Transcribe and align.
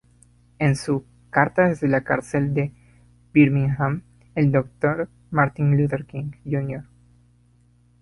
En 0.57 0.75
su 0.77 1.05
"Carta 1.29 1.67
desde 1.67 1.87
la 1.87 2.01
cárcel 2.03 2.55
de 2.55 2.71
Birmingham", 3.35 4.01
el 4.33 4.51
Dr. 4.51 5.09
Martin 5.29 5.77
Luther 5.77 6.05
King 6.07 6.31
Jr. 6.43 6.85